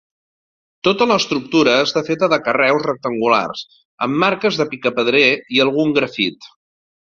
Tota 0.87 1.05
l'estructura 1.11 1.75
està 1.87 2.03
feta 2.07 2.29
de 2.33 2.39
carreus 2.47 2.87
rectangulars, 2.89 3.63
amb 4.07 4.19
marques 4.27 4.61
de 4.63 4.69
picapedrer 4.75 5.25
i 5.59 5.65
algun 5.69 5.97
grafit. 6.01 6.53